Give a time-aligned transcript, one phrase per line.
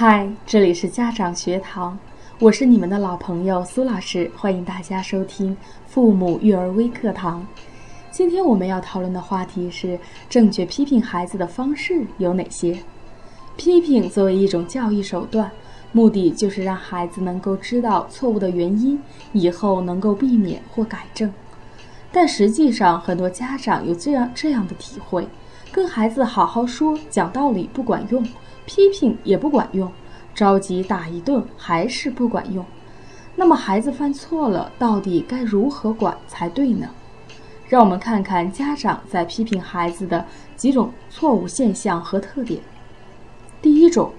[0.00, 1.98] 嗨，这里是家长学堂，
[2.38, 5.54] 我是你们的老朋友苏老师，欢迎大家收听
[5.86, 7.46] 父母育儿微课堂。
[8.10, 12.78] 今天我们要讨论的话题是正确批评孩子的方式有哪些？
[13.58, 15.50] 批评作为一种教育手段，
[15.92, 18.98] 目的就是让孩子能够知道错误的原因，
[19.34, 21.30] 以后能够避免或改正。
[22.10, 25.28] 但实际上，很多家长有这样这样的体会：
[25.70, 28.26] 跟孩子好好说、讲道理不管用。
[28.70, 29.90] 批评也不管用，
[30.32, 32.64] 着急打一顿还是不管用。
[33.34, 36.88] 那么孩子犯错了，到底该如何管才对呢？
[37.68, 42.60] 让我们看看家长在批评孩子的几种错误现象和特点。
[43.60, 44.12] 第一种，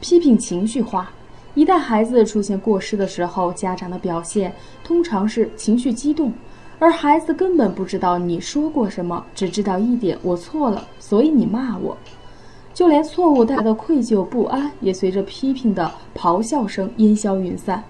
[0.00, 1.10] 批评情绪化。
[1.52, 6.32] 一旦孩子出现过失的时候，家长的表现通常是情绪激动，
[6.78, 11.94] 而孩子根本不知道你说过什么，只知道一点：我错了，所以你骂我。
[12.78, 17.82] 就连错误带来的愧疚不安，也随着批评的咆哮声烟消云散，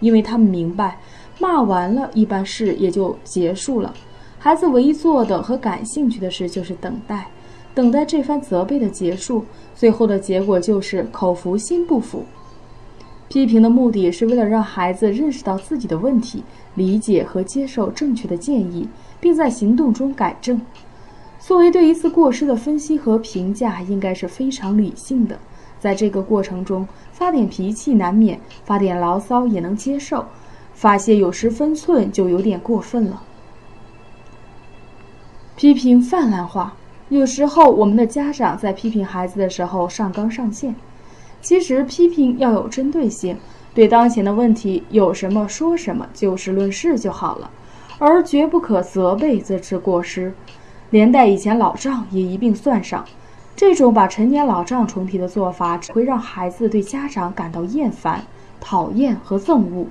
[0.00, 0.98] 因为他们明白，
[1.38, 3.92] 骂完了，一般事也就结束了。
[4.38, 7.28] 孩子唯一做的和感兴趣的事就是等待，
[7.74, 9.44] 等待这番责备的结束。
[9.74, 12.24] 最后的结果就是口服心不服。
[13.28, 16.42] 批评的目的是为了让孩子认识到自己的问题，
[16.76, 18.88] 理解和接受正确的建议，
[19.20, 20.58] 并在行动中改正。
[21.40, 25.36] 作为对一次过失的分析和评价，应该是非常理性的。
[25.80, 30.26] 在这个过程中，发点脾气难免，发点牢骚也能接受，
[30.74, 33.22] 发泄有失分寸就有点过分了。
[35.56, 36.76] 批评泛滥化，
[37.08, 40.74] 有时候我们的家长在批评孩子的时候上纲上线。
[41.40, 43.38] 其实批评要有针对性，
[43.72, 47.50] 对当前的问题有什么说什么，就事论事就好了，
[47.98, 50.34] 而绝不可责备这次过失。
[50.90, 53.04] 连带以前老账也一并算上，
[53.54, 58.24] 这种把陈年老账重提的做法，只会让孩子对家长感到厌烦、
[58.60, 59.86] 讨厌和憎恶，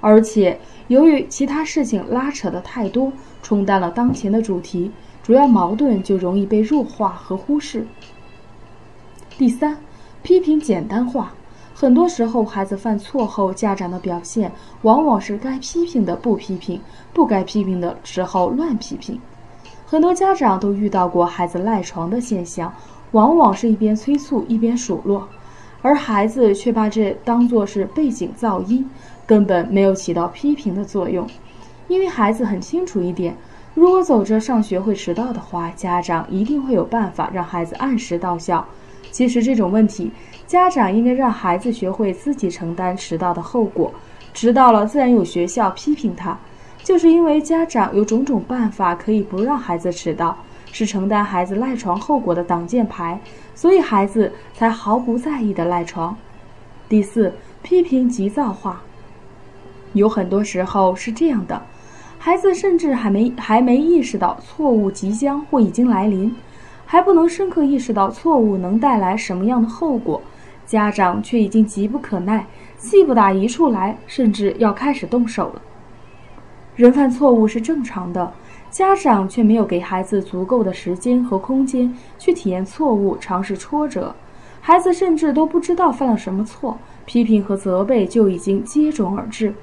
[0.00, 4.90] 而且由于其他事情拉扯的太多，冲淡了当前的主题，
[5.22, 7.86] 主要矛盾就容易被弱化和忽视。
[9.38, 9.78] 第三，
[10.22, 11.32] 批评简单化，
[11.72, 14.50] 很多时候孩子犯错后，家长的表现
[14.82, 16.80] 往往是该批评的不批评，
[17.12, 19.20] 不该批评的时候乱批评。
[19.92, 22.72] 很多家长都遇到过孩子赖床的现象，
[23.10, 25.28] 往往是一边催促一边数落，
[25.82, 28.88] 而孩子却把这当作是背景噪音，
[29.26, 31.26] 根本没有起到批评的作用。
[31.88, 33.36] 因为孩子很清楚一点，
[33.74, 38.66] 如果走着上学会迟到的话，家长一定会有办法让孩子按时到校。
[39.10, 40.10] 其实这种问题，
[40.46, 43.92] 家长应该让孩子学会自己承担迟到的后果，
[44.32, 46.38] 迟到了自然有学校批评他。
[46.82, 50.36] 就是因为家长有种种办法可以不让孩子迟到，
[50.72, 53.20] 是承担孩子赖床后果的挡箭牌，
[53.54, 56.16] 所以孩子才毫不在意的赖床。
[56.88, 57.32] 第四，
[57.62, 58.82] 批评急躁化，
[59.92, 61.62] 有很多时候是这样的，
[62.18, 66.34] 孩子甚至还没还没意识到错误即将或已经来临，
[66.84, 70.20] 还不能深刻意识到错误能带来什么样的后果，
[70.66, 72.44] 家长却已经急不可耐，
[72.76, 75.62] 气不打一处来，甚至要开始动手了。
[76.74, 78.32] 人犯错误是正常的，
[78.70, 84.14] 家长却没有给孩子足够的时间和空间去体验错误、尝试挫折，
[84.60, 89.54] 孩子甚至都不知道犯了什么错，批评和责备就已经接踵而至。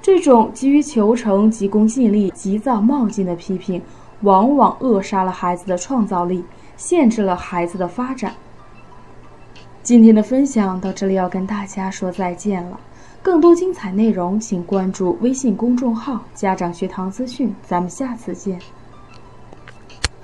[0.00, 3.82] 这种急于求成、急功近利、急躁冒进的批评，
[4.20, 6.44] 往往扼杀了孩子的创造力，
[6.76, 8.32] 限制了孩子的发展。
[9.82, 12.78] 今天的分享到这里，要跟大家说再见了。
[13.28, 17.54] 更多精彩内容，请关注微信公众号“家长学堂资讯”。
[17.62, 18.58] 咱们下次见。